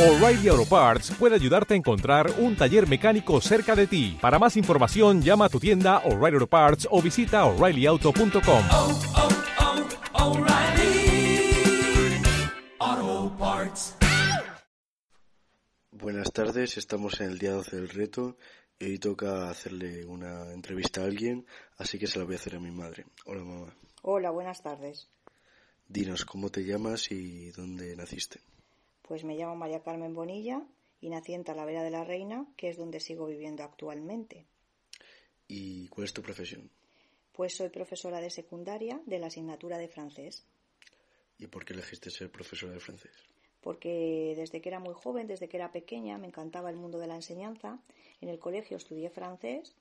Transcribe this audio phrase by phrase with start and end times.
[0.00, 4.16] O'Reilly Auto Parts puede ayudarte a encontrar un taller mecánico cerca de ti.
[4.18, 8.64] Para más información, llama a tu tienda O'Reilly Auto Parts o visita oreillyauto.com.
[8.72, 9.00] oh,
[12.80, 13.96] oh, Parts.
[15.90, 18.38] Buenas tardes, estamos en el día 12 del reto
[18.78, 21.44] y hoy toca hacerle una entrevista a alguien,
[21.76, 23.04] así que se la voy a hacer a mi madre.
[23.26, 25.10] Hola mamá, Hola, buenas tardes.
[25.86, 28.40] dinos cómo te llamas y dónde naciste.
[29.10, 30.62] Pues me llamo María Carmen Bonilla
[31.00, 34.46] y nací en Talavera de la Reina, que es donde sigo viviendo actualmente.
[35.48, 36.70] ¿Y cuál es tu profesión?
[37.32, 40.46] Pues soy profesora de secundaria de la asignatura de francés,
[41.38, 43.10] ¿Y por qué elegiste ser profesora de francés?
[43.60, 47.08] porque desde que era muy joven, desde que era pequeña, me encantaba el mundo de
[47.08, 47.80] la enseñanza.
[48.20, 49.74] En el colegio estudié francés,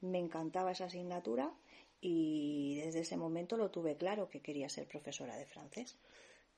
[0.00, 1.52] me encantaba esa asignatura
[2.00, 5.96] y desde ese momento lo tuve claro que quería ser profesora de francés.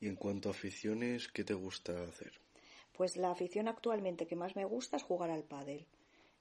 [0.00, 2.40] Y en cuanto a aficiones, ¿qué te gusta hacer?
[2.92, 5.86] Pues la afición actualmente que más me gusta es jugar al pádel.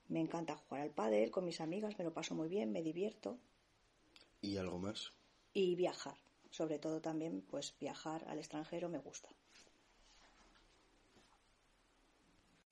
[0.08, 3.40] Me encanta jugar al pádel con mis amigas, me lo paso muy bien, me divierto
[4.42, 5.14] ¿Y algo más?
[5.54, 6.18] y viajar.
[6.52, 9.30] Sobre todo también, pues viajar al extranjero me gusta.